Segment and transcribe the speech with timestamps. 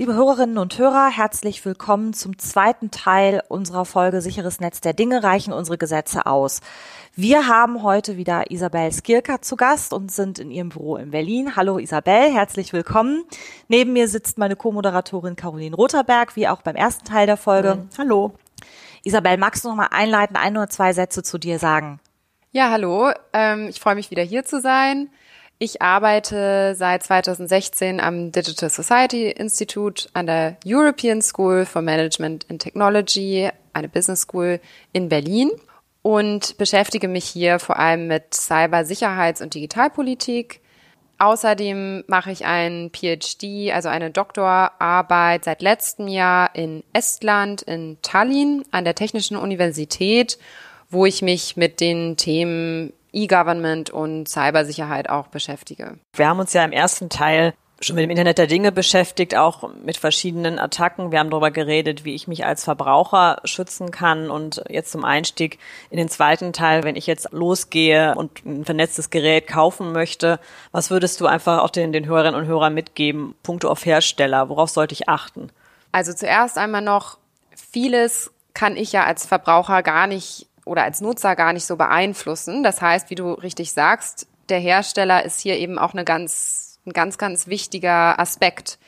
[0.00, 5.22] Liebe Hörerinnen und Hörer, herzlich willkommen zum zweiten Teil unserer Folge Sicheres Netz der Dinge
[5.22, 6.62] reichen unsere Gesetze aus.
[7.16, 11.54] Wir haben heute wieder Isabel Skirka zu Gast und sind in ihrem Büro in Berlin.
[11.54, 13.24] Hallo Isabel, herzlich willkommen.
[13.68, 17.74] Neben mir sitzt meine Co-Moderatorin Caroline Rotherberg, wie auch beim ersten Teil der Folge.
[17.74, 17.88] Mhm.
[17.98, 18.32] Hallo.
[19.04, 22.00] Isabel, magst du noch mal einleiten, ein oder zwei Sätze zu dir sagen?
[22.52, 23.12] Ja, hallo.
[23.34, 25.10] Ähm, ich freue mich wieder hier zu sein.
[25.62, 32.62] Ich arbeite seit 2016 am Digital Society Institute an der European School for Management and
[32.62, 34.58] Technology, eine Business School
[34.94, 35.50] in Berlin
[36.00, 40.62] und beschäftige mich hier vor allem mit Cybersicherheits- und Digitalpolitik.
[41.18, 48.64] Außerdem mache ich ein PhD, also eine Doktorarbeit seit letztem Jahr in Estland, in Tallinn
[48.70, 50.38] an der Technischen Universität,
[50.88, 55.98] wo ich mich mit den Themen E-Government und Cybersicherheit auch beschäftige.
[56.14, 59.70] Wir haben uns ja im ersten Teil schon mit dem Internet der Dinge beschäftigt, auch
[59.82, 61.10] mit verschiedenen Attacken.
[61.10, 64.30] Wir haben darüber geredet, wie ich mich als Verbraucher schützen kann.
[64.30, 65.58] Und jetzt zum Einstieg
[65.88, 70.40] in den zweiten Teil, wenn ich jetzt losgehe und ein vernetztes Gerät kaufen möchte,
[70.72, 74.50] was würdest du einfach auch den, den Hörerinnen und Hörern mitgeben, punkto auf Hersteller?
[74.50, 75.50] Worauf sollte ich achten?
[75.90, 77.16] Also zuerst einmal noch,
[77.54, 82.62] vieles kann ich ja als Verbraucher gar nicht oder als Nutzer gar nicht so beeinflussen.
[82.62, 86.92] Das heißt, wie du richtig sagst, der Hersteller ist hier eben auch eine ganz ein
[86.92, 88.78] ganz, ganz wichtiger Aspekt.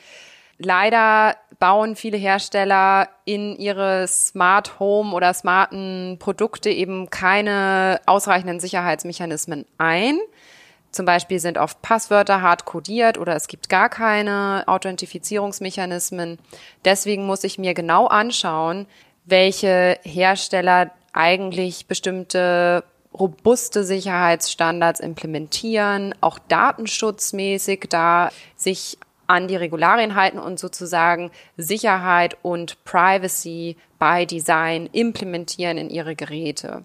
[0.57, 9.65] Leider bauen viele Hersteller in ihre Smart Home oder smarten Produkte eben keine ausreichenden Sicherheitsmechanismen
[9.77, 10.17] ein.
[10.91, 16.37] Zum Beispiel sind oft Passwörter hart codiert oder es gibt gar keine Authentifizierungsmechanismen.
[16.85, 18.85] Deswegen muss ich mir genau anschauen,
[19.25, 22.83] welche Hersteller eigentlich bestimmte
[23.13, 32.83] robuste Sicherheitsstandards implementieren, auch datenschutzmäßig da sich an die Regularien halten und sozusagen Sicherheit und
[32.83, 36.83] Privacy by Design implementieren in ihre Geräte.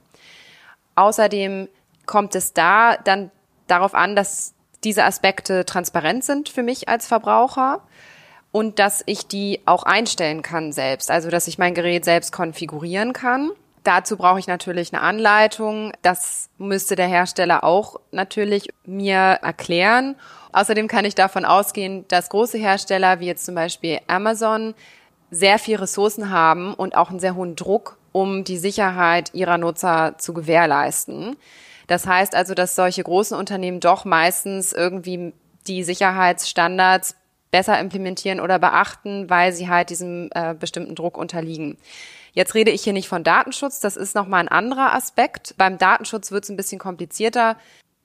[0.95, 1.69] Außerdem
[2.07, 3.31] kommt es da dann
[3.67, 4.55] darauf an, dass
[4.85, 7.83] diese Aspekte transparent sind für mich als Verbraucher
[8.53, 13.13] und dass ich die auch einstellen kann selbst, also dass ich mein Gerät selbst konfigurieren
[13.13, 13.51] kann.
[13.89, 15.95] Dazu brauche ich natürlich eine Anleitung.
[16.03, 20.15] Das müsste der Hersteller auch natürlich mir erklären.
[20.53, 24.75] Außerdem kann ich davon ausgehen, dass große Hersteller wie jetzt zum Beispiel Amazon
[25.31, 30.17] sehr viel Ressourcen haben und auch einen sehr hohen Druck, um die Sicherheit ihrer Nutzer
[30.19, 31.39] zu gewährleisten.
[31.87, 35.33] Das heißt also, dass solche großen Unternehmen doch meistens irgendwie
[35.67, 37.17] die Sicherheitsstandards
[37.51, 41.79] besser implementieren oder beachten, weil sie halt diesem äh, bestimmten Druck unterliegen.
[42.33, 45.55] Jetzt rede ich hier nicht von Datenschutz, das ist nochmal ein anderer Aspekt.
[45.57, 47.57] Beim Datenschutz wird es ein bisschen komplizierter.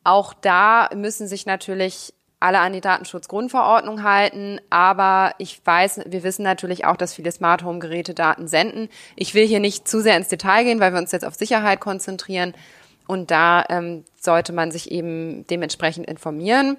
[0.03, 6.43] Auch da müssen sich natürlich alle an die Datenschutzgrundverordnung halten, aber ich weiß, wir wissen
[6.43, 8.89] natürlich auch, dass viele Smart Home Geräte Daten senden.
[9.15, 11.79] Ich will hier nicht zu sehr ins Detail gehen, weil wir uns jetzt auf Sicherheit
[11.79, 12.53] konzentrieren
[13.07, 16.75] und da ähm, sollte man sich eben dementsprechend informieren.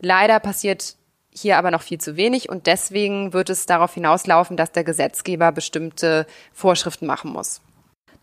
[0.00, 0.96] Leider passiert
[1.34, 5.52] hier aber noch viel zu wenig und deswegen wird es darauf hinauslaufen, dass der Gesetzgeber
[5.52, 7.60] bestimmte Vorschriften machen muss.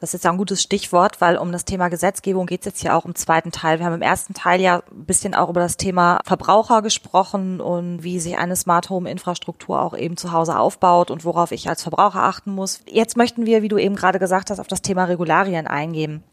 [0.01, 2.97] Das ist ja ein gutes Stichwort, weil um das Thema Gesetzgebung geht es jetzt ja
[2.97, 3.77] auch im zweiten Teil.
[3.77, 8.01] Wir haben im ersten Teil ja ein bisschen auch über das Thema Verbraucher gesprochen und
[8.01, 11.83] wie sich eine Smart Home Infrastruktur auch eben zu Hause aufbaut und worauf ich als
[11.83, 12.81] Verbraucher achten muss.
[12.87, 16.23] Jetzt möchten wir, wie du eben gerade gesagt hast, auf das Thema Regularien eingehen.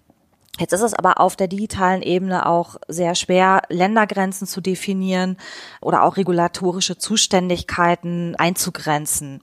[0.58, 5.36] Jetzt ist es aber auf der digitalen Ebene auch sehr schwer, Ländergrenzen zu definieren
[5.80, 9.40] oder auch regulatorische Zuständigkeiten einzugrenzen.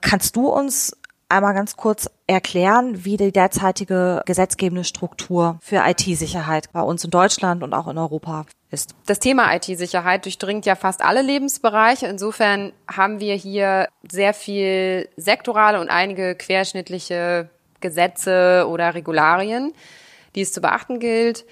[0.00, 0.96] Kannst du uns
[1.28, 7.62] einmal ganz kurz erklären, wie die derzeitige gesetzgebende Struktur für IT-Sicherheit bei uns in Deutschland
[7.62, 8.94] und auch in Europa ist?
[9.06, 12.06] Das Thema IT-Sicherheit durchdringt ja fast alle Lebensbereiche.
[12.06, 17.50] Insofern haben wir hier sehr viel sektorale und einige querschnittliche
[17.80, 19.72] Gesetze oder Regularien
[20.38, 21.44] die es zu beachten gilt.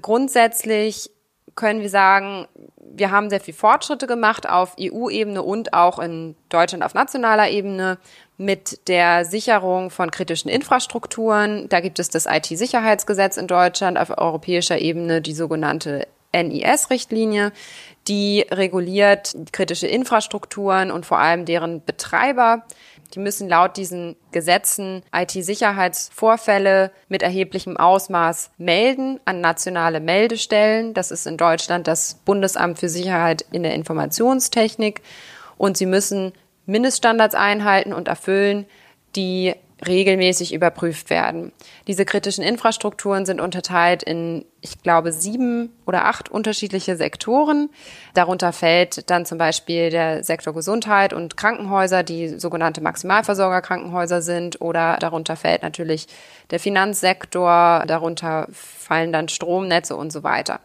[0.00, 1.10] Grundsätzlich
[1.56, 6.82] können wir sagen, wir haben sehr viel Fortschritte gemacht auf EU-Ebene und auch in Deutschland
[6.82, 7.98] auf nationaler Ebene
[8.38, 11.68] mit der Sicherung von kritischen Infrastrukturen.
[11.68, 17.52] Da gibt es das IT-Sicherheitsgesetz in Deutschland auf europäischer Ebene, die sogenannte NIS-Richtlinie,
[18.08, 22.64] die reguliert kritische Infrastrukturen und vor allem deren Betreiber.
[23.14, 30.94] Die müssen laut diesen Gesetzen IT-Sicherheitsvorfälle mit erheblichem Ausmaß melden an nationale Meldestellen.
[30.94, 35.02] Das ist in Deutschland das Bundesamt für Sicherheit in der Informationstechnik.
[35.58, 36.32] Und sie müssen
[36.66, 38.66] Mindeststandards einhalten und erfüllen,
[39.16, 39.54] die
[39.86, 41.52] regelmäßig überprüft werden.
[41.86, 47.70] Diese kritischen Infrastrukturen sind unterteilt in, ich glaube, sieben oder acht unterschiedliche Sektoren.
[48.14, 54.60] Darunter fällt dann zum Beispiel der Sektor Gesundheit und Krankenhäuser, die sogenannte Maximalversorgerkrankenhäuser sind.
[54.60, 56.06] Oder darunter fällt natürlich
[56.50, 57.84] der Finanzsektor.
[57.86, 60.60] Darunter fallen dann Stromnetze und so weiter.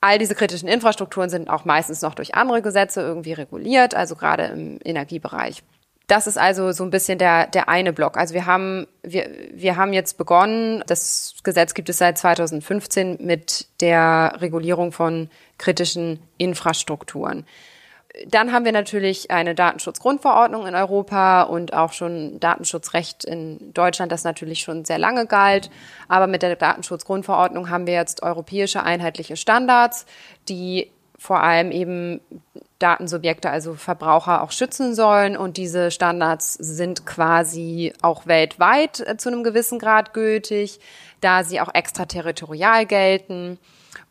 [0.00, 4.44] All diese kritischen Infrastrukturen sind auch meistens noch durch andere Gesetze irgendwie reguliert, also gerade
[4.44, 5.62] im Energiebereich.
[6.06, 8.18] Das ist also so ein bisschen der, der eine Block.
[8.18, 13.66] Also wir haben, wir, wir haben jetzt begonnen, das Gesetz gibt es seit 2015 mit
[13.80, 17.46] der Regulierung von kritischen Infrastrukturen.
[18.28, 24.22] Dann haben wir natürlich eine Datenschutzgrundverordnung in Europa und auch schon Datenschutzrecht in Deutschland, das
[24.22, 25.68] natürlich schon sehr lange galt.
[26.06, 30.06] Aber mit der Datenschutzgrundverordnung haben wir jetzt europäische einheitliche Standards,
[30.48, 32.20] die vor allem eben
[32.78, 35.36] Datensubjekte, also Verbraucher auch schützen sollen.
[35.36, 40.80] Und diese Standards sind quasi auch weltweit äh, zu einem gewissen Grad gültig,
[41.20, 43.58] da sie auch extraterritorial gelten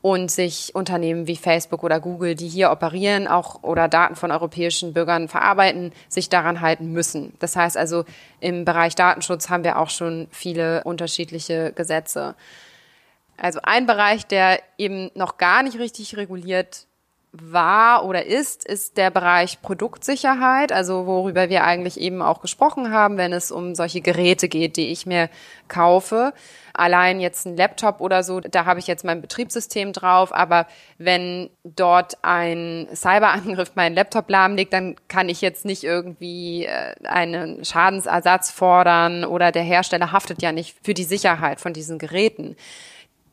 [0.02, 4.94] und sich Unternehmen wie Facebook oder Google, die hier operieren, auch oder Daten von europäischen
[4.94, 7.34] Bürgern verarbeiten, sich daran halten müssen.
[7.40, 8.04] Das heißt also,
[8.42, 12.36] im Bereich Datenschutz haben wir auch schon viele unterschiedliche Gesetze.
[13.38, 16.86] Also ein Bereich, der eben noch gar nicht richtig reguliert
[17.36, 23.18] war oder ist, ist der Bereich Produktsicherheit, also worüber wir eigentlich eben auch gesprochen haben,
[23.18, 25.30] wenn es um solche Geräte geht, die ich mir
[25.68, 26.34] kaufe.
[26.74, 30.68] Allein jetzt ein Laptop oder so, da habe ich jetzt mein Betriebssystem drauf, aber
[31.00, 37.66] wenn dort ein Cyberangriff meinen Laptop lahmlegt, dann kann ich jetzt nicht irgendwie äh, einen
[37.66, 42.56] Schadensersatz fordern oder der Hersteller haftet ja nicht für die Sicherheit von diesen Geräten.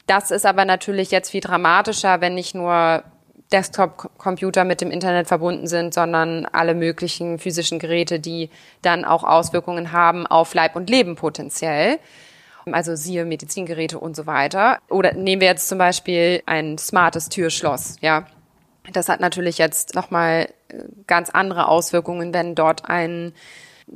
[0.06, 3.05] Das ist aber natürlich jetzt viel dramatischer, wenn nicht nur
[3.52, 8.50] Desktop-Computer mit dem Internet verbunden sind, sondern alle möglichen physischen Geräte, die
[8.82, 11.99] dann auch Auswirkungen haben auf Leib und Leben potenziell.
[12.70, 14.79] Also siehe Medizingeräte und so weiter.
[14.88, 18.26] Oder nehmen wir jetzt zum Beispiel ein smartes Türschloss, ja.
[18.93, 23.35] Das hat natürlich jetzt nochmal äh, ganz andere Auswirkungen, wenn dort ein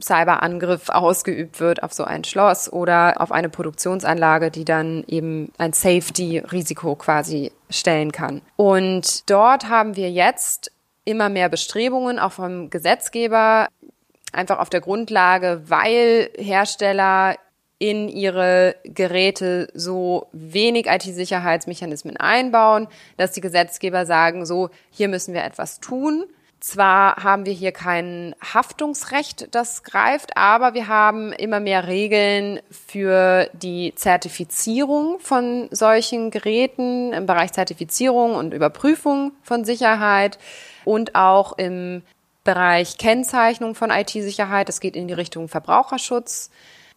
[0.00, 5.72] Cyberangriff ausgeübt wird auf so ein Schloss oder auf eine Produktionsanlage, die dann eben ein
[5.72, 8.42] Safety-Risiko quasi stellen kann.
[8.56, 10.72] Und dort haben wir jetzt
[11.04, 13.68] immer mehr Bestrebungen, auch vom Gesetzgeber,
[14.32, 17.36] einfach auf der Grundlage, weil Hersteller
[17.78, 25.44] in ihre Geräte so wenig IT-Sicherheitsmechanismen einbauen, dass die Gesetzgeber sagen, so, hier müssen wir
[25.44, 26.24] etwas tun.
[26.64, 33.50] Zwar haben wir hier kein Haftungsrecht, das greift, aber wir haben immer mehr Regeln für
[33.52, 40.38] die Zertifizierung von solchen Geräten im Bereich Zertifizierung und Überprüfung von Sicherheit
[40.86, 42.00] und auch im
[42.44, 44.70] Bereich Kennzeichnung von IT-Sicherheit.
[44.70, 46.50] Das geht in die Richtung Verbraucherschutz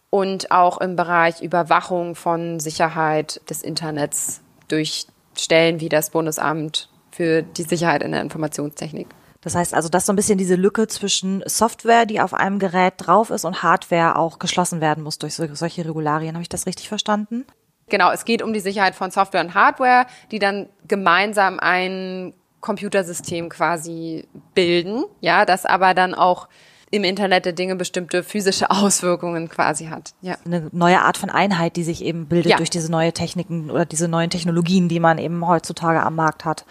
[0.08, 5.06] und auch im Bereich Überwachung von Sicherheit des Internets durch
[5.36, 9.08] Stellen wie das Bundesamt für die Sicherheit in der Informationstechnik.
[9.48, 12.94] Das heißt also, dass so ein bisschen diese Lücke zwischen Software, die auf einem Gerät
[12.98, 16.34] drauf ist, und Hardware auch geschlossen werden muss durch solche Regularien.
[16.34, 17.46] Habe ich das richtig verstanden?
[17.88, 23.48] Genau, es geht um die Sicherheit von Software und Hardware, die dann gemeinsam ein Computersystem
[23.48, 26.48] quasi bilden, ja, das aber dann auch
[26.90, 30.12] im Internet der Dinge bestimmte physische Auswirkungen quasi hat.
[30.20, 30.36] Ja.
[30.44, 32.56] Eine neue Art von Einheit, die sich eben bildet ja.
[32.58, 36.66] durch diese neue Techniken oder diese neuen Technologien, die man eben heutzutage am Markt hat.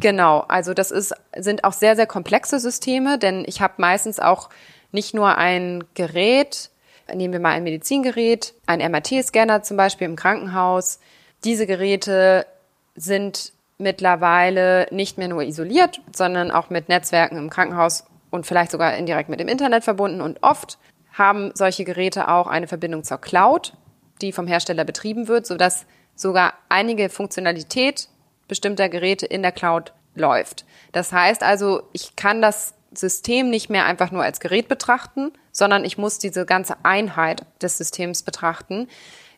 [0.00, 4.50] Genau, also das ist, sind auch sehr, sehr komplexe Systeme, denn ich habe meistens auch
[4.92, 6.70] nicht nur ein Gerät,
[7.14, 11.00] nehmen wir mal ein Medizingerät, ein MRT-Scanner zum Beispiel im Krankenhaus.
[11.44, 12.46] Diese Geräte
[12.94, 18.96] sind mittlerweile nicht mehr nur isoliert, sondern auch mit Netzwerken im Krankenhaus und vielleicht sogar
[18.96, 20.20] indirekt mit dem Internet verbunden.
[20.20, 20.78] Und oft
[21.12, 23.74] haben solche Geräte auch eine Verbindung zur Cloud,
[24.20, 28.08] die vom Hersteller betrieben wird, sodass sogar einige Funktionalität
[28.48, 30.64] bestimmter Geräte in der Cloud läuft.
[30.92, 35.84] Das heißt also, ich kann das System nicht mehr einfach nur als Gerät betrachten, sondern
[35.84, 38.88] ich muss diese ganze Einheit des Systems betrachten,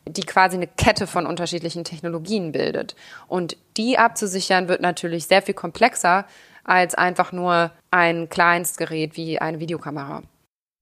[0.05, 2.95] die quasi eine Kette von unterschiedlichen Technologien bildet.
[3.27, 6.25] Und die abzusichern wird natürlich sehr viel komplexer
[6.63, 10.23] als einfach nur ein Kleinstgerät wie eine Videokamera.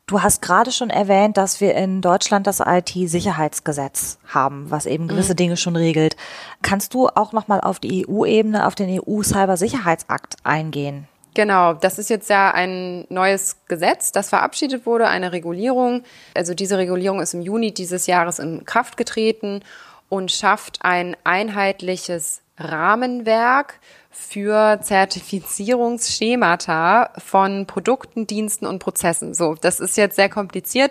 [0.07, 5.33] Du hast gerade schon erwähnt, dass wir in Deutschland das IT-Sicherheitsgesetz haben, was eben gewisse
[5.33, 5.37] mhm.
[5.37, 6.15] Dinge schon regelt.
[6.61, 11.09] Kannst du auch nochmal auf die EU-Ebene, auf den EU-Cybersicherheitsakt eingehen?
[11.33, 16.03] Genau, das ist jetzt ja ein neues Gesetz, das verabschiedet wurde, eine Regulierung.
[16.33, 19.61] Also diese Regulierung ist im Juni dieses Jahres in Kraft getreten
[20.07, 23.81] und schafft ein einheitliches Rahmenwerk
[24.19, 29.35] für Zertifizierungsschemata von Produkten, Diensten und Prozessen.
[29.35, 30.89] So, das ist jetzt sehr kompliziert.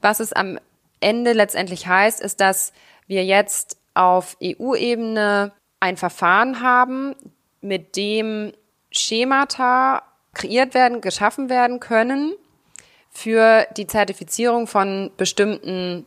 [0.00, 0.60] Was es am
[1.00, 2.72] Ende letztendlich heißt, ist, dass
[3.08, 5.50] wir jetzt auf EU-Ebene
[5.80, 7.16] ein Verfahren haben,
[7.60, 8.52] mit dem
[8.92, 12.32] Schemata kreiert werden, geschaffen werden können
[13.10, 16.06] für die Zertifizierung von bestimmten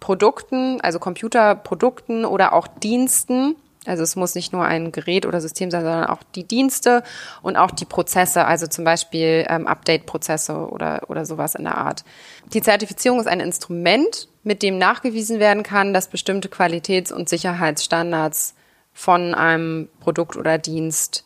[0.00, 3.54] Produkten, also Computerprodukten oder auch Diensten.
[3.84, 7.02] Also es muss nicht nur ein Gerät oder System sein, sondern auch die Dienste
[7.42, 12.04] und auch die Prozesse, also zum Beispiel ähm, Update-Prozesse oder, oder sowas in der Art.
[12.52, 18.54] Die Zertifizierung ist ein Instrument, mit dem nachgewiesen werden kann, dass bestimmte Qualitäts- und Sicherheitsstandards
[18.92, 21.24] von einem Produkt oder Dienst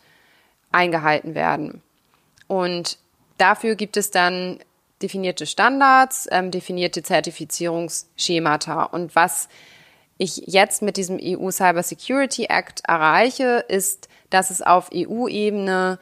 [0.73, 1.83] eingehalten werden.
[2.47, 2.99] Und
[3.39, 4.61] dafür gibt es dann
[5.03, 8.85] definierte Standards, ähm, definierte Zertifizierungsschemata.
[8.85, 9.49] Und was
[10.19, 15.99] ich jetzt mit diesem EU Cyber Security Act erreiche, ist, dass es auf EU-Ebene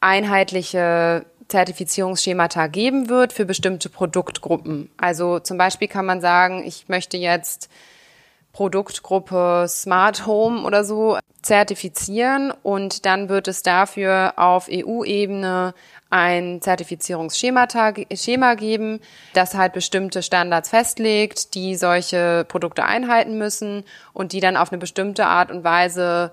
[0.00, 4.90] einheitliche Zertifizierungsschemata geben wird für bestimmte Produktgruppen.
[4.96, 7.68] Also zum Beispiel kann man sagen, ich möchte jetzt
[8.54, 15.74] Produktgruppe Smart Home oder so zertifizieren und dann wird es dafür auf EU-Ebene
[16.08, 19.00] ein Zertifizierungsschema geben,
[19.34, 24.78] das halt bestimmte Standards festlegt, die solche Produkte einhalten müssen und die dann auf eine
[24.78, 26.32] bestimmte Art und Weise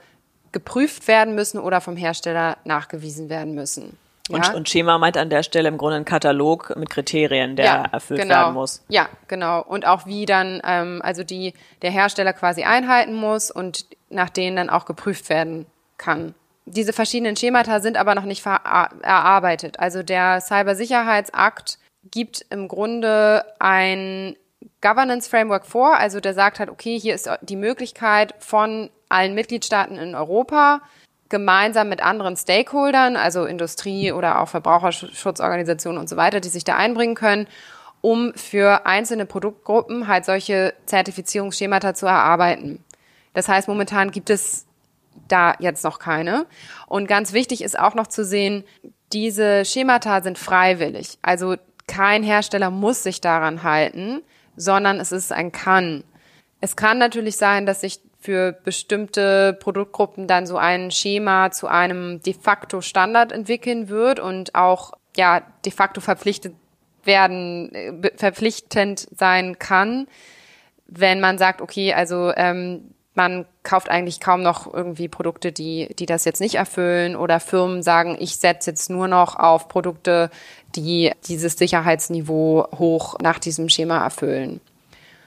[0.51, 3.97] geprüft werden müssen oder vom Hersteller nachgewiesen werden müssen.
[4.29, 4.53] Und, ja?
[4.53, 8.21] und Schema meint an der Stelle im Grunde einen Katalog mit Kriterien, der ja, erfüllt
[8.21, 8.35] genau.
[8.35, 8.83] werden muss.
[8.87, 9.61] Ja, genau.
[9.61, 14.55] Und auch wie dann, ähm, also die der Hersteller quasi einhalten muss und nach denen
[14.55, 15.65] dann auch geprüft werden
[15.97, 16.35] kann.
[16.65, 19.79] Diese verschiedenen Schemata sind aber noch nicht erarbeitet.
[19.79, 24.35] Also der Cybersicherheitsakt gibt im Grunde ein
[24.81, 25.97] Governance Framework vor.
[25.97, 30.81] Also der sagt halt, okay, hier ist die Möglichkeit von allen Mitgliedstaaten in Europa,
[31.31, 36.75] gemeinsam mit anderen Stakeholdern, also Industrie oder auch Verbraucherschutzorganisationen und so weiter, die sich da
[36.75, 37.47] einbringen können,
[38.01, 42.83] um für einzelne Produktgruppen halt solche Zertifizierungsschemata zu erarbeiten.
[43.33, 44.67] Das heißt, momentan gibt es
[45.27, 46.45] da jetzt noch keine.
[46.87, 48.63] Und ganz wichtig ist auch noch zu sehen,
[49.13, 51.17] diese Schemata sind freiwillig.
[51.21, 51.55] Also
[51.87, 54.21] kein Hersteller muss sich daran halten,
[54.55, 56.03] sondern es ist ein Kann.
[56.59, 62.21] Es kann natürlich sein, dass sich für bestimmte Produktgruppen dann so ein Schema zu einem
[62.21, 66.53] de facto Standard entwickeln wird und auch ja de facto verpflichtet
[67.03, 70.07] werden, verpflichtend sein kann,
[70.85, 76.05] wenn man sagt, okay, also ähm, man kauft eigentlich kaum noch irgendwie Produkte, die, die
[76.05, 80.29] das jetzt nicht erfüllen oder Firmen sagen, ich setze jetzt nur noch auf Produkte,
[80.75, 84.61] die dieses Sicherheitsniveau hoch nach diesem Schema erfüllen.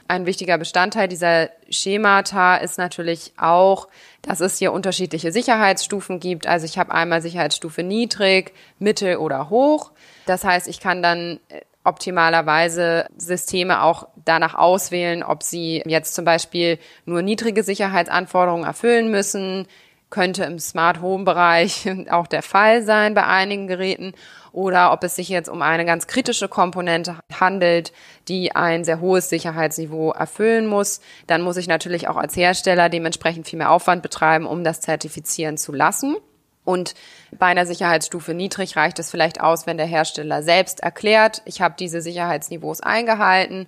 [0.06, 3.88] Ein wichtiger Bestandteil dieser Schemata ist natürlich auch,
[4.20, 6.46] dass es hier unterschiedliche Sicherheitsstufen gibt.
[6.46, 9.92] Also ich habe einmal Sicherheitsstufe niedrig, mittel oder hoch.
[10.26, 16.24] Das heißt, ich kann dann äh, optimalerweise Systeme auch danach auswählen, ob sie jetzt zum
[16.24, 19.66] Beispiel nur niedrige Sicherheitsanforderungen erfüllen müssen,
[20.14, 24.14] könnte im Smart Home Bereich auch der Fall sein bei einigen Geräten
[24.52, 27.92] oder ob es sich jetzt um eine ganz kritische Komponente handelt,
[28.28, 33.48] die ein sehr hohes Sicherheitsniveau erfüllen muss, dann muss ich natürlich auch als Hersteller dementsprechend
[33.48, 36.16] viel mehr Aufwand betreiben, um das zertifizieren zu lassen.
[36.64, 36.94] Und
[37.36, 41.74] bei einer Sicherheitsstufe niedrig reicht es vielleicht aus, wenn der Hersteller selbst erklärt, ich habe
[41.76, 43.66] diese Sicherheitsniveaus eingehalten.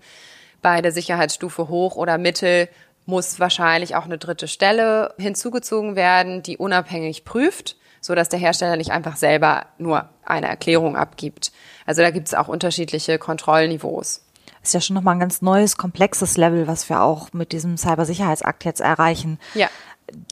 [0.62, 2.68] Bei der Sicherheitsstufe hoch oder mittel
[3.06, 8.76] muss wahrscheinlich auch eine dritte Stelle hinzugezogen werden, die unabhängig prüft so dass der Hersteller
[8.76, 11.52] nicht einfach selber nur eine Erklärung abgibt.
[11.84, 14.22] Also da gibt es auch unterschiedliche Kontrollniveaus.
[14.62, 18.64] ist ja schon nochmal ein ganz neues, komplexes Level, was wir auch mit diesem Cybersicherheitsakt
[18.64, 19.38] jetzt erreichen.
[19.54, 19.68] Ja.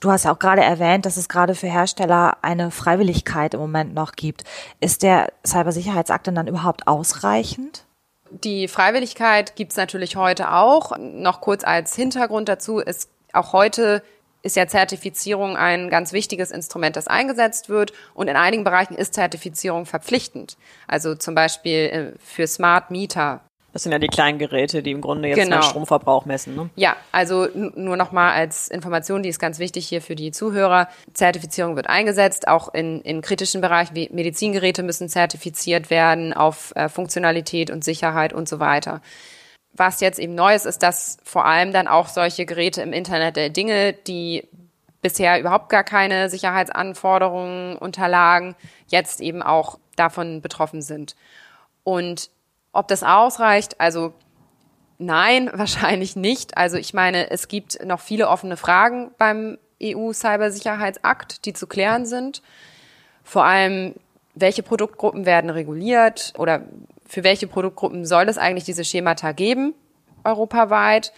[0.00, 3.93] Du hast ja auch gerade erwähnt, dass es gerade für Hersteller eine Freiwilligkeit im Moment
[3.93, 4.45] noch gibt.
[4.78, 7.85] Ist der Cybersicherheitsakt denn dann überhaupt ausreichend?
[8.42, 10.96] Die Freiwilligkeit gibt es natürlich heute auch.
[10.98, 14.02] Noch kurz als Hintergrund dazu ist auch heute
[14.42, 17.92] ist ja Zertifizierung ein ganz wichtiges Instrument, das eingesetzt wird.
[18.12, 20.58] Und in einigen Bereichen ist Zertifizierung verpflichtend.
[20.86, 23.40] Also zum Beispiel äh, für Smart Meter.
[23.75, 25.57] Das sind ja die kleinen Geräte, die im Grunde jetzt genau.
[25.57, 26.54] den Stromverbrauch messen.
[26.54, 26.71] Ne?
[26.76, 30.88] Ja, also nur noch mal als Information, die ist ganz wichtig hier für die Zuhörer.
[31.12, 36.88] Zertifizierung wird eingesetzt, auch in, in kritischen Bereichen wie Medizingeräte müssen zertifiziert werden auf äh,
[36.88, 39.02] Funktionalität und Sicherheit und so weiter.
[39.73, 43.35] Was jetzt eben neu ist, ist, dass vor allem dann auch solche Geräte im Internet
[43.35, 44.47] der Dinge, die
[45.02, 48.54] bisher überhaupt gar keine Sicherheitsanforderungen unterlagen,
[48.87, 51.16] jetzt eben auch davon betroffen sind.
[51.83, 52.31] Und
[52.75, 54.12] ob das ausreicht, also
[54.99, 56.57] nein, wahrscheinlich nicht.
[56.57, 62.43] Also ich meine, es gibt noch viele offene Fragen beim EU-Cybersicherheitsakt, die zu klären sind.
[63.23, 63.95] Vor allem,
[64.35, 66.62] welche Produktgruppen werden reguliert oder
[67.07, 69.75] für welche Produktgruppen soll es eigentlich diese Schemata geben,
[70.25, 71.12] europaweit?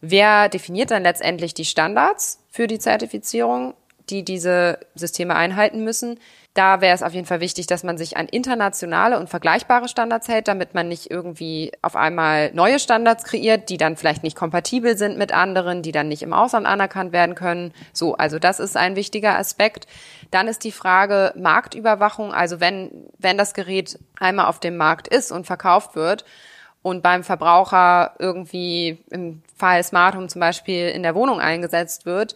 [0.00, 3.74] Wer definiert dann letztendlich die Standards für die Zertifizierung,
[4.10, 6.20] die diese Systeme einhalten müssen?
[6.54, 10.26] Da wäre es auf jeden Fall wichtig, dass man sich an internationale und vergleichbare Standards
[10.26, 14.96] hält, damit man nicht irgendwie auf einmal neue Standards kreiert, die dann vielleicht nicht kompatibel
[14.96, 17.72] sind mit anderen, die dann nicht im Ausland anerkannt werden können.
[17.92, 19.86] So, also das ist ein wichtiger Aspekt.
[20.32, 25.30] Dann ist die Frage Marktüberwachung, also wenn, wenn das Gerät einmal auf dem Markt ist
[25.30, 26.24] und verkauft wird,
[26.82, 32.34] und beim Verbraucher irgendwie im Fall Smart Home zum Beispiel in der Wohnung eingesetzt wird,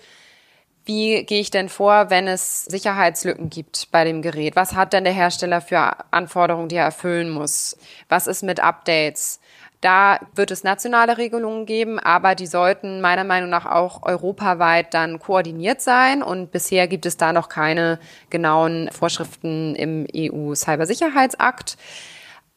[0.84, 4.56] wie gehe ich denn vor, wenn es Sicherheitslücken gibt bei dem Gerät?
[4.56, 7.76] Was hat denn der Hersteller für Anforderungen, die er erfüllen muss?
[8.08, 9.40] Was ist mit Updates?
[9.80, 15.18] Da wird es nationale Regelungen geben, aber die sollten meiner Meinung nach auch europaweit dann
[15.18, 16.22] koordiniert sein.
[16.22, 17.98] Und bisher gibt es da noch keine
[18.30, 21.76] genauen Vorschriften im EU-Cybersicherheitsakt.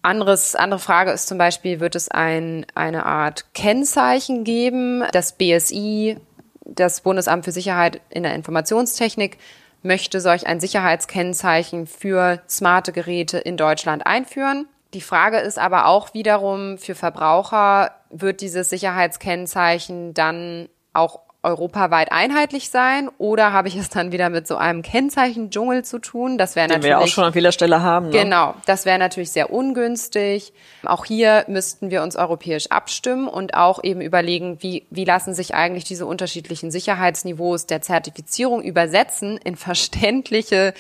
[0.04, 5.04] Anderes, andere Frage ist zum Beispiel, wird es ein, eine Art Kennzeichen geben?
[5.12, 6.18] Das BSI
[6.66, 9.38] das Bundesamt für Sicherheit in der Informationstechnik
[9.84, 14.68] möchte solch ein Sicherheitskennzeichen für smarte Geräte in Deutschland einführen.
[14.94, 22.70] Die Frage ist aber auch wiederum für Verbraucher, wird dieses Sicherheitskennzeichen dann auch europaweit einheitlich
[22.70, 26.38] sein oder habe ich es dann wieder mit so einem Kennzeichen-Dschungel zu tun?
[26.38, 26.86] Das wäre natürlich.
[26.86, 28.10] wir auch schon an vieler Stelle haben.
[28.10, 28.24] Ne?
[28.24, 30.54] Genau, das wäre natürlich sehr ungünstig.
[30.84, 35.56] Auch hier müssten wir uns europäisch abstimmen und auch eben überlegen, wie, wie lassen sich
[35.56, 40.74] eigentlich diese unterschiedlichen Sicherheitsniveaus der Zertifizierung übersetzen in verständliche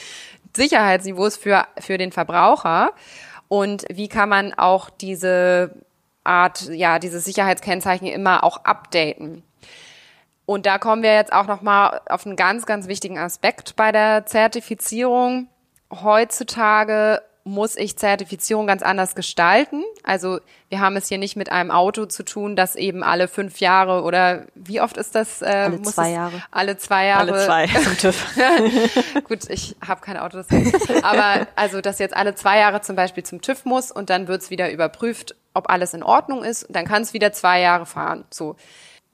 [0.56, 2.92] Sicherheitsniveaus für, für den Verbraucher.
[3.48, 5.72] Und wie kann man auch diese
[6.24, 9.44] Art, ja, dieses Sicherheitskennzeichen immer auch updaten?
[10.46, 14.26] Und da kommen wir jetzt auch nochmal auf einen ganz, ganz wichtigen Aspekt bei der
[14.26, 15.48] Zertifizierung.
[15.92, 19.84] Heutzutage muss ich Zertifizierung ganz anders gestalten.
[20.04, 23.60] Also wir haben es hier nicht mit einem Auto zu tun, das eben alle fünf
[23.60, 25.44] Jahre oder wie oft ist das?
[25.44, 26.44] Äh, alle zwei Jahre.
[26.50, 27.32] Alle zwei Jahre.
[27.32, 28.26] Alle zwei zum TÜV.
[29.26, 30.42] Gut, ich habe kein Auto.
[31.04, 34.50] Aber also, dass jetzt alle zwei Jahre zum Beispiel zum TÜV muss und dann wird's
[34.50, 36.66] wieder überprüft, ob alles in Ordnung ist.
[36.70, 38.26] Dann kann es wieder zwei Jahre fahren.
[38.32, 38.56] So.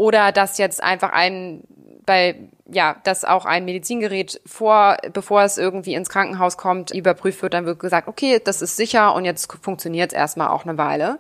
[0.01, 1.61] Oder dass jetzt einfach ein,
[2.07, 7.53] bei, ja, dass auch ein Medizingerät vor, bevor es irgendwie ins Krankenhaus kommt, überprüft wird,
[7.53, 11.19] dann wird gesagt, okay, das ist sicher und jetzt funktioniert es erstmal auch eine Weile.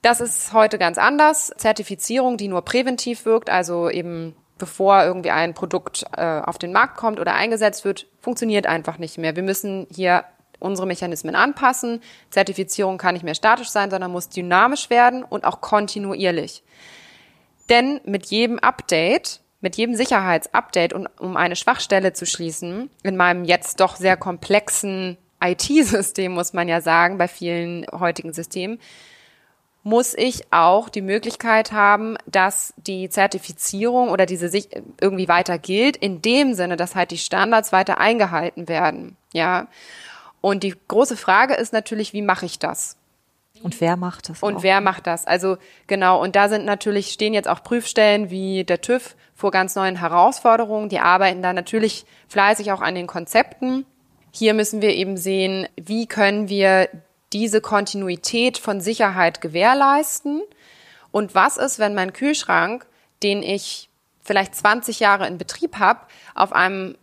[0.00, 1.52] Das ist heute ganz anders.
[1.58, 6.96] Zertifizierung, die nur präventiv wirkt, also eben bevor irgendwie ein Produkt äh, auf den Markt
[6.96, 9.36] kommt oder eingesetzt wird, funktioniert einfach nicht mehr.
[9.36, 10.24] Wir müssen hier
[10.60, 12.00] unsere Mechanismen anpassen.
[12.30, 16.62] Zertifizierung kann nicht mehr statisch sein, sondern muss dynamisch werden und auch kontinuierlich.
[17.68, 23.44] Denn mit jedem Update, mit jedem Sicherheitsupdate und um eine Schwachstelle zu schließen, in meinem
[23.44, 28.78] jetzt doch sehr komplexen IT-System, muss man ja sagen, bei vielen heutigen Systemen,
[29.82, 34.68] muss ich auch die Möglichkeit haben, dass die Zertifizierung oder diese sich
[35.00, 39.16] irgendwie weiter gilt, in dem Sinne, dass halt die Standards weiter eingehalten werden.
[39.32, 39.68] Ja.
[40.40, 42.96] Und die große Frage ist natürlich, wie mache ich das?
[43.62, 44.42] Und wer macht das?
[44.42, 44.62] Und auch?
[44.62, 45.26] wer macht das?
[45.26, 49.74] Also genau, und da sind natürlich, stehen jetzt auch Prüfstellen wie der TÜV vor ganz
[49.74, 50.88] neuen Herausforderungen.
[50.88, 53.86] Die arbeiten da natürlich fleißig auch an den Konzepten.
[54.32, 56.88] Hier müssen wir eben sehen, wie können wir
[57.32, 60.42] diese Kontinuität von Sicherheit gewährleisten?
[61.10, 62.86] Und was ist, wenn mein Kühlschrank,
[63.22, 63.88] den ich
[64.22, 66.00] vielleicht 20 Jahre in Betrieb habe,
[66.34, 66.96] auf einem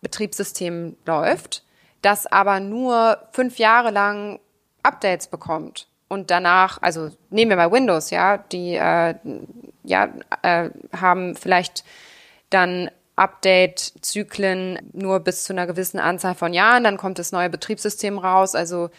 [0.00, 1.64] Betriebssystem läuft,
[2.02, 4.40] das aber nur fünf Jahre lang
[4.82, 5.88] Updates bekommt?
[6.08, 9.14] Und danach, also nehmen wir mal Windows, ja, die äh,
[9.84, 10.08] ja,
[10.42, 11.84] äh, haben vielleicht
[12.50, 18.18] dann Update-Zyklen nur bis zu einer gewissen Anzahl von Jahren, dann kommt das neue Betriebssystem
[18.18, 18.90] raus, also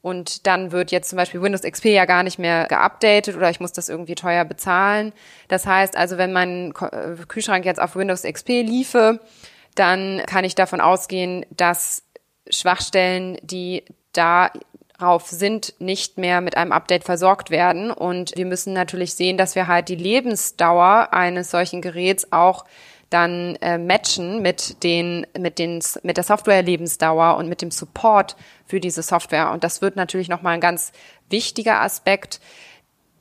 [0.00, 3.58] und dann wird jetzt zum Beispiel Windows XP ja gar nicht mehr geupdatet oder ich
[3.58, 5.12] muss das irgendwie teuer bezahlen.
[5.48, 9.20] Das heißt also, wenn mein äh, Kühlschrank jetzt auf Windows XP liefe,
[9.74, 12.04] dann kann ich davon ausgehen, dass
[12.48, 14.50] Schwachstellen, die da
[14.98, 17.90] darauf sind, nicht mehr mit einem Update versorgt werden.
[17.90, 22.64] Und wir müssen natürlich sehen, dass wir halt die Lebensdauer eines solchen Geräts auch
[23.10, 28.36] dann äh, matchen mit den mit den mit der Software Lebensdauer und mit dem Support
[28.66, 30.92] für diese Software und das wird natürlich noch mal ein ganz
[31.30, 32.38] wichtiger Aspekt,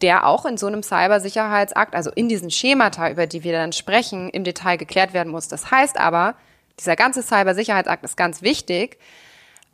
[0.02, 4.30] der auch in so einem Cybersicherheitsakt, also in diesen Schemata, über die wir dann sprechen,
[4.30, 5.48] im Detail geklärt werden muss.
[5.48, 6.36] Das heißt aber,
[6.78, 8.98] dieser ganze Cybersicherheitsakt ist ganz wichtig,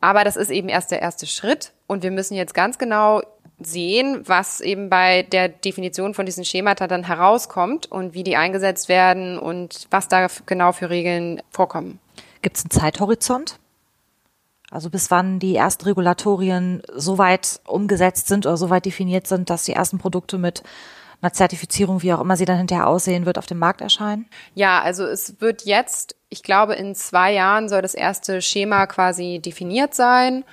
[0.04, 3.22] aber das ist eben erst der erste Schritt und wir müssen jetzt ganz genau
[3.62, 8.90] sehen, was eben bei der Definition von diesen Schemata dann herauskommt und wie die eingesetzt
[8.90, 12.00] werden und was da genau für Regeln vorkommen.
[12.42, 13.60] Gibt es einen Zeithorizont?
[14.70, 19.50] Also bis wann die ersten Regulatorien so weit umgesetzt sind oder so weit definiert sind,
[19.50, 20.64] dass die ersten Produkte mit
[21.24, 24.28] einer Zertifizierung, wie auch immer sie dann hinterher aussehen wird, auf dem Markt erscheinen?
[24.54, 29.40] Ja, also es wird jetzt, ich glaube, in zwei Jahren soll das erste Schema quasi
[29.40, 30.44] definiert sein.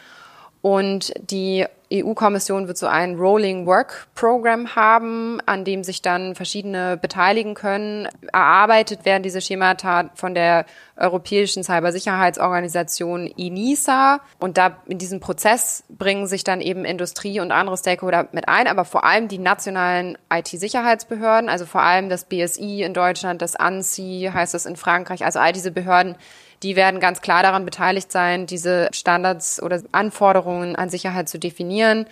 [0.60, 6.96] Und die EU-Kommission wird so ein Rolling Work Program haben, an dem sich dann verschiedene
[6.96, 8.08] beteiligen können.
[8.32, 14.20] Erarbeitet werden diese Schemata von der Europäischen Cybersicherheitsorganisation ENISA.
[14.38, 18.68] Und da in diesem Prozess bringen sich dann eben Industrie und andere Stakeholder mit ein,
[18.68, 24.30] aber vor allem die nationalen IT-Sicherheitsbehörden, also vor allem das BSI in Deutschland, das ANSI
[24.32, 26.16] heißt es in Frankreich, also all diese Behörden,
[26.62, 32.06] die werden ganz klar daran beteiligt sein, diese Standards oder Anforderungen an Sicherheit zu definieren